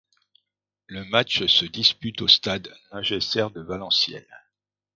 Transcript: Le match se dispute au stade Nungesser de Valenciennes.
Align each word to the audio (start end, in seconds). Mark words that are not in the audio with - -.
Le 0.87 1.05
match 1.05 1.45
se 1.45 1.63
dispute 1.65 2.23
au 2.23 2.27
stade 2.27 2.75
Nungesser 2.91 3.45
de 3.53 3.61
Valenciennes. 3.61 4.25